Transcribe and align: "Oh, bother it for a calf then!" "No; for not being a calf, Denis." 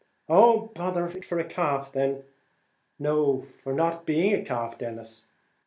"Oh, 0.27 0.71
bother 0.73 1.05
it 1.05 1.23
for 1.23 1.37
a 1.37 1.43
calf 1.43 1.91
then!" 1.91 2.23
"No; 2.97 3.39
for 3.39 3.71
not 3.71 4.03
being 4.07 4.33
a 4.33 4.43
calf, 4.43 4.79
Denis." 4.79 5.27